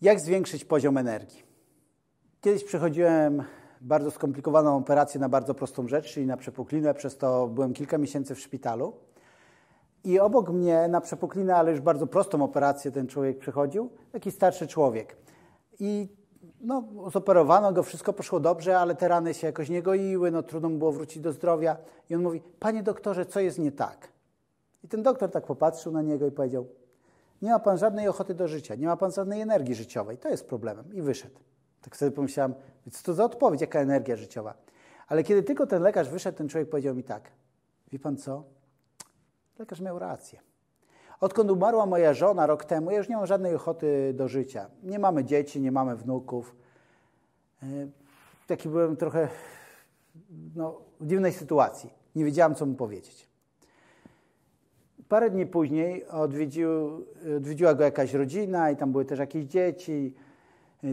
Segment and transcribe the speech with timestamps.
[0.00, 1.42] Jak zwiększyć poziom energii?
[2.40, 3.42] Kiedyś przechodziłem
[3.80, 6.94] bardzo skomplikowaną operację na bardzo prostą rzecz, czyli na przepuklinę.
[6.94, 8.92] Przez to byłem kilka miesięcy w szpitalu.
[10.04, 14.66] I obok mnie na przepuklinę, ale już bardzo prostą operację ten człowiek przechodził, taki starszy
[14.66, 15.16] człowiek.
[15.80, 16.08] I
[16.60, 20.68] no, zoperowano go, wszystko poszło dobrze, ale te rany się jakoś nie goiły, no trudno
[20.68, 21.76] mu było wrócić do zdrowia.
[22.10, 24.08] I on mówi, panie doktorze, co jest nie tak?
[24.84, 26.66] I ten doktor tak popatrzył na niego i powiedział,
[27.42, 30.46] nie ma pan żadnej ochoty do życia, nie ma pan żadnej energii życiowej, to jest
[30.46, 30.94] problemem.
[30.94, 31.40] I wyszedł.
[31.82, 32.54] Tak sobie pomyślałem,
[32.92, 34.54] co to za odpowiedź, jaka energia życiowa.
[35.08, 37.30] Ale kiedy tylko ten lekarz wyszedł, ten człowiek powiedział mi tak,
[37.92, 38.44] wie pan co?
[39.58, 40.40] Lekarz miał rację.
[41.20, 44.70] Odkąd umarła moja żona rok temu, ja już nie mam żadnej ochoty do życia.
[44.82, 46.56] Nie mamy dzieci, nie mamy wnuków.
[47.62, 47.66] E,
[48.46, 49.28] taki byłem trochę
[50.54, 51.90] no, w dziwnej sytuacji.
[52.14, 53.27] Nie wiedziałam, co mu powiedzieć.
[55.08, 56.68] Parę dni później odwiedził,
[57.36, 60.14] odwiedziła go jakaś rodzina i tam były też jakieś dzieci.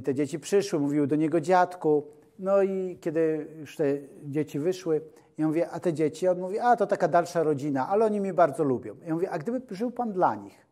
[0.03, 2.03] Te dzieci przyszły, mówiły do niego dziadku.
[2.39, 3.85] No i kiedy już te
[4.23, 5.01] dzieci wyszły,
[5.37, 6.27] ja mówię, a te dzieci?
[6.27, 8.95] On mówi, a to taka dalsza rodzina, ale oni mnie bardzo lubią.
[9.07, 10.65] Ja mówię, a gdyby żył Pan dla nich?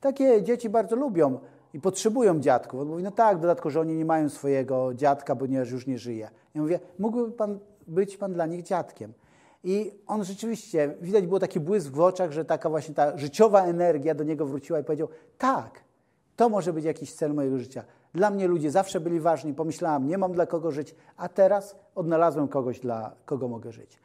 [0.00, 1.38] Takie dzieci bardzo lubią
[1.74, 2.80] i potrzebują dziadków.
[2.80, 5.98] On mówi, no tak, w dodatku, że oni nie mają swojego dziadka, ponieważ już nie
[5.98, 6.30] żyje.
[6.54, 9.12] Ja mówię, mógłby Pan być Pan dla nich dziadkiem.
[9.64, 14.14] I on rzeczywiście, widać było taki błysk w oczach, że taka właśnie ta życiowa energia
[14.14, 15.08] do niego wróciła i powiedział,
[15.38, 15.84] tak,
[16.36, 17.84] to może być jakiś cel mojego życia.
[18.14, 19.54] Dla mnie ludzie zawsze byli ważni.
[19.54, 23.98] Pomyślałam, nie mam dla kogo żyć, a teraz odnalazłem kogoś, dla kogo mogę żyć.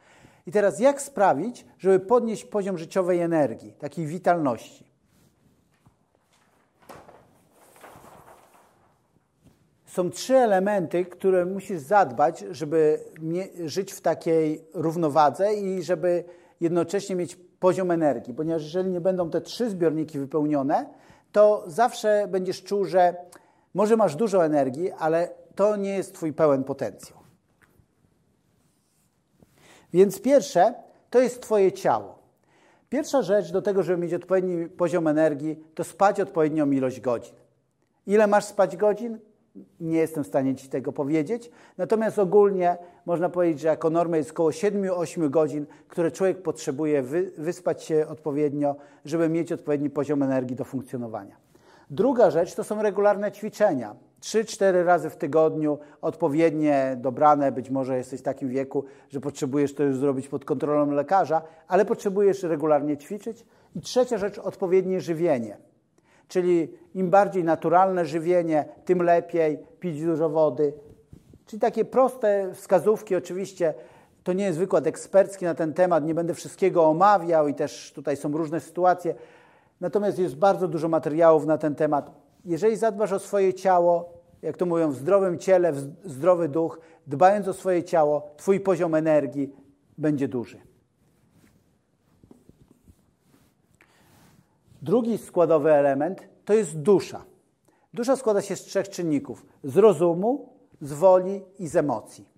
[0.46, 4.86] I teraz jak sprawić, żeby podnieść poziom życiowej energii, takiej witalności?
[9.96, 13.00] Są trzy elementy, które musisz zadbać, żeby
[13.64, 16.24] żyć w takiej równowadze i żeby
[16.60, 18.34] jednocześnie mieć poziom energii.
[18.34, 20.86] Ponieważ jeżeli nie będą te trzy zbiorniki wypełnione,
[21.32, 23.14] to zawsze będziesz czuł, że
[23.74, 27.18] może masz dużo energii, ale to nie jest Twój pełen potencjał.
[29.92, 30.74] Więc pierwsze
[31.10, 32.18] to jest Twoje ciało.
[32.88, 37.34] Pierwsza rzecz do tego, żeby mieć odpowiedni poziom energii, to spać odpowiednią ilość godzin.
[38.06, 39.18] Ile masz spać godzin?
[39.80, 41.50] Nie jestem w stanie Ci tego powiedzieć.
[41.78, 47.02] Natomiast ogólnie można powiedzieć, że jako normę jest około 7-8 godzin, które człowiek potrzebuje
[47.38, 51.36] wyspać się odpowiednio, żeby mieć odpowiedni poziom energii do funkcjonowania.
[51.90, 53.94] Druga rzecz to są regularne ćwiczenia.
[54.20, 57.52] Trzy, cztery razy w tygodniu, odpowiednie, dobrane.
[57.52, 61.84] Być może jesteś w takim wieku, że potrzebujesz to już zrobić pod kontrolą lekarza, ale
[61.84, 63.46] potrzebujesz regularnie ćwiczyć.
[63.76, 65.56] I trzecia rzecz, odpowiednie żywienie.
[66.28, 70.72] Czyli im bardziej naturalne żywienie, tym lepiej, pić dużo wody.
[71.46, 73.74] Czyli takie proste wskazówki, oczywiście
[74.24, 78.16] to nie jest wykład ekspercki na ten temat, nie będę wszystkiego omawiał i też tutaj
[78.16, 79.14] są różne sytuacje,
[79.80, 82.10] Natomiast jest bardzo dużo materiałów na ten temat.
[82.44, 87.48] Jeżeli zadbasz o swoje ciało, jak to mówią, w zdrowym ciele, w zdrowy duch, dbając
[87.48, 89.52] o swoje ciało, Twój poziom energii
[89.98, 90.58] będzie duży.
[94.86, 97.24] Drugi składowy element to jest dusza.
[97.94, 100.48] Dusza składa się z trzech czynników: z rozumu,
[100.80, 102.28] z woli i z emocji.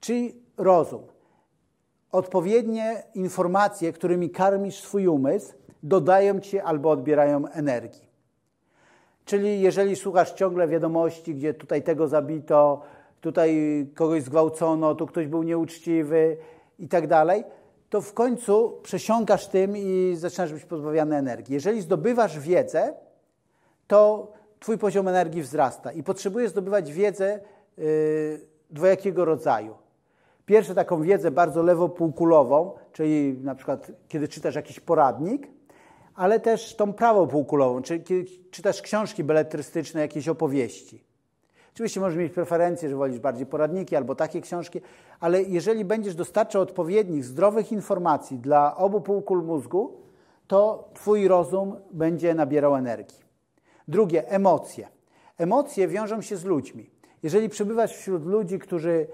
[0.00, 1.02] Czyli rozum.
[2.12, 8.08] Odpowiednie informacje, którymi karmisz swój umysł, dodają ci albo odbierają energii.
[9.24, 12.82] Czyli jeżeli słuchasz ciągle wiadomości, gdzie tutaj tego zabito,
[13.20, 13.50] tutaj
[13.94, 16.36] kogoś zgwałcono, tu ktoś był nieuczciwy
[16.78, 17.44] i tak dalej,
[17.90, 21.54] to w końcu przesiąkasz tym i zaczynasz być pozbawiany energii.
[21.54, 22.94] Jeżeli zdobywasz wiedzę,
[23.86, 27.40] to twój poziom energii wzrasta i potrzebujesz zdobywać wiedzę
[27.76, 28.40] yy,
[28.70, 29.74] dwojakiego rodzaju.
[30.46, 35.48] Pierwsze taką wiedzę bardzo lewopółkulową, czyli na przykład kiedy czytasz jakiś poradnik,
[36.14, 38.02] ale też tą prawą półkulową, czy
[38.50, 41.07] czytasz książki beletrystyczne, jakieś opowieści.
[41.78, 44.80] Oczywiście możesz mieć preferencję, że wolisz bardziej poradniki albo takie książki,
[45.20, 49.92] ale jeżeli będziesz dostarczał odpowiednich, zdrowych informacji dla obu półkul mózgu,
[50.46, 53.18] to Twój rozum będzie nabierał energii.
[53.88, 54.88] Drugie, emocje.
[55.36, 56.90] Emocje wiążą się z ludźmi.
[57.22, 59.06] Jeżeli przebywasz wśród ludzi, którzy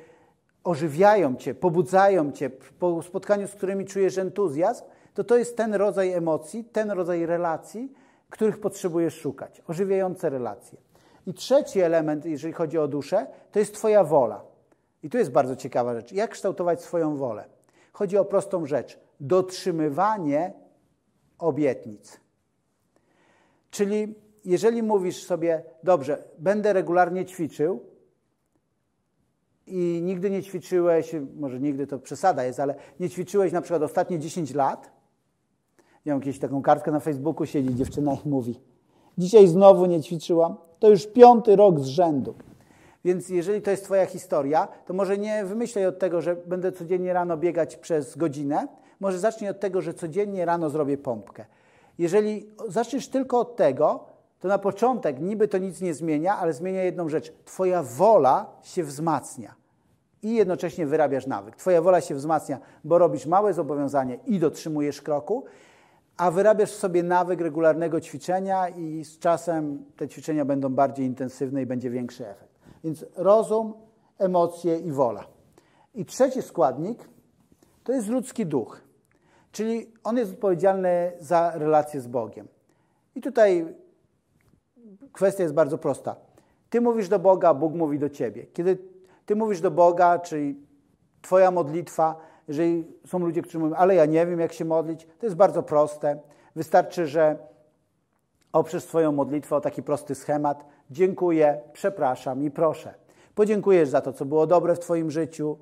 [0.64, 4.84] ożywiają Cię, pobudzają Cię, po spotkaniu z którymi czujesz entuzjazm,
[5.14, 7.92] to to jest ten rodzaj emocji, ten rodzaj relacji,
[8.30, 9.62] których potrzebujesz szukać.
[9.68, 10.93] Ożywiające relacje.
[11.26, 14.44] I trzeci element, jeżeli chodzi o duszę, to jest Twoja wola.
[15.02, 16.12] I tu jest bardzo ciekawa rzecz.
[16.12, 17.44] Jak kształtować swoją wolę?
[17.92, 18.98] Chodzi o prostą rzecz.
[19.20, 20.52] Dotrzymywanie
[21.38, 22.20] obietnic.
[23.70, 27.80] Czyli jeżeli mówisz sobie, dobrze, będę regularnie ćwiczył
[29.66, 34.18] i nigdy nie ćwiczyłeś, może nigdy to przesada jest, ale nie ćwiczyłeś na przykład ostatnie
[34.18, 34.92] 10 lat,
[36.04, 38.60] ja mam jakąś taką kartkę na Facebooku, siedzi dziewczyna i mówi
[39.18, 40.56] Dzisiaj znowu nie ćwiczyłam.
[40.78, 42.34] To już piąty rok z rzędu.
[43.04, 47.12] Więc jeżeli to jest Twoja historia, to może nie wymyślaj od tego, że będę codziennie
[47.12, 48.68] rano biegać przez godzinę.
[49.00, 51.44] Może zacznij od tego, że codziennie rano zrobię pompkę.
[51.98, 54.04] Jeżeli zaczniesz tylko od tego,
[54.40, 57.32] to na początek niby to nic nie zmienia, ale zmienia jedną rzecz.
[57.44, 59.54] Twoja wola się wzmacnia
[60.22, 61.56] i jednocześnie wyrabiasz nawyk.
[61.56, 65.44] Twoja wola się wzmacnia, bo robisz małe zobowiązanie i dotrzymujesz kroku,
[66.16, 71.66] a wyrabiasz sobie nawyk regularnego ćwiczenia i z czasem te ćwiczenia będą bardziej intensywne i
[71.66, 72.54] będzie większy efekt.
[72.84, 73.74] Więc rozum,
[74.18, 75.24] emocje i wola.
[75.94, 77.08] I trzeci składnik
[77.84, 78.80] to jest ludzki duch,
[79.52, 82.48] czyli on jest odpowiedzialny za relację z Bogiem.
[83.14, 83.74] I tutaj
[85.12, 86.16] kwestia jest bardzo prosta.
[86.70, 88.46] Ty mówisz do Boga, Bóg mówi do ciebie.
[88.46, 88.78] Kiedy
[89.26, 90.64] ty mówisz do Boga, czyli
[91.22, 92.16] Twoja modlitwa,
[92.48, 95.62] jeżeli są ludzie, którzy mówią, ale ja nie wiem, jak się modlić, to jest bardzo
[95.62, 96.20] proste.
[96.56, 97.38] Wystarczy, że
[98.52, 100.64] oprzesz swoją modlitwę o taki prosty schemat.
[100.90, 102.94] Dziękuję, przepraszam i proszę.
[103.34, 105.58] Podziękujesz za to, co było dobre w Twoim życiu,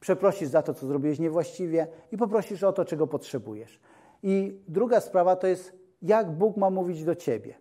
[0.00, 3.80] przeprosisz za to, co zrobiłeś niewłaściwie i poprosisz o to, czego potrzebujesz.
[4.22, 5.72] I druga sprawa to jest,
[6.02, 7.54] jak Bóg ma mówić do Ciebie.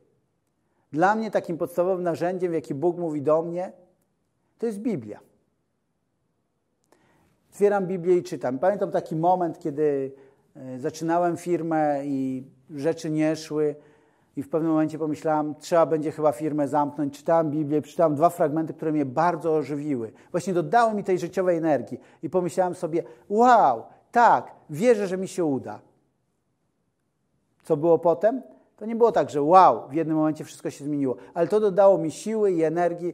[0.92, 3.72] Dla mnie takim podstawowym narzędziem, w jaki Bóg mówi do mnie,
[4.58, 5.20] to jest Biblia.
[7.56, 8.60] Otwieram Biblię i czytam.
[8.60, 10.12] Pamiętam taki moment, kiedy
[10.56, 12.44] e, zaczynałem firmę i
[12.76, 13.76] rzeczy nie szły
[14.36, 17.18] i w pewnym momencie pomyślałem, trzeba będzie chyba firmę zamknąć.
[17.18, 20.12] Czytałem Biblię, przeczytałem dwa fragmenty, które mnie bardzo ożywiły.
[20.32, 25.46] Właśnie dodały mi tej życiowej energii i pomyślałem sobie, wow, tak, wierzę, że mi się
[25.46, 25.80] uda.
[27.64, 28.42] Co było potem?
[28.78, 31.98] To nie było tak, że wow, w jednym momencie wszystko się zmieniło, ale to dodało
[31.98, 33.14] mi siły i energii,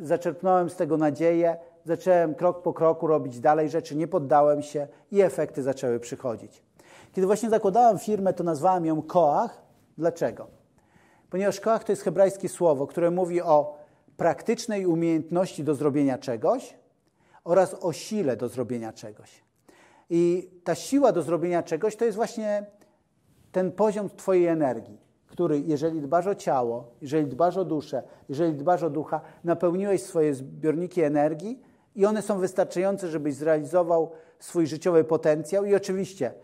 [0.00, 5.20] zaczerpnąłem z tego nadzieję, zacząłem krok po kroku robić dalej rzeczy, nie poddałem się i
[5.20, 6.62] efekty zaczęły przychodzić.
[7.12, 9.62] Kiedy właśnie zakładałem firmę, to nazwałem ją Koach.
[9.98, 10.46] Dlaczego?
[11.30, 13.78] Ponieważ Koach to jest hebrajskie słowo, które mówi o
[14.16, 16.74] praktycznej umiejętności do zrobienia czegoś
[17.44, 19.44] oraz o sile do zrobienia czegoś.
[20.10, 22.66] I ta siła do zrobienia czegoś to jest właśnie
[23.52, 25.02] ten poziom Twojej energii
[25.32, 30.34] który, jeżeli dbasz o ciało, jeżeli dbasz o duszę, jeżeli dbasz o ducha, napełniłeś swoje
[30.34, 31.62] zbiorniki energii
[31.96, 35.64] i one są wystarczające, żebyś zrealizował swój życiowy potencjał.
[35.64, 36.34] I oczywiście,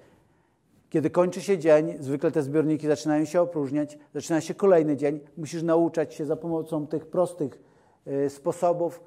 [0.91, 5.63] kiedy kończy się dzień, zwykle te zbiorniki zaczynają się opróżniać, zaczyna się kolejny dzień, musisz
[5.63, 7.63] nauczać się za pomocą tych prostych
[8.07, 9.01] y, sposobów,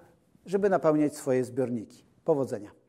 [0.46, 2.06] żeby napełniać swoje zbiorniki.
[2.26, 2.81] Powodzenia.